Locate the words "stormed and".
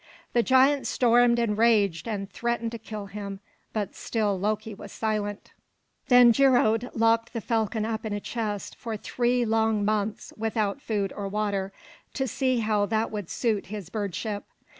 0.87-1.55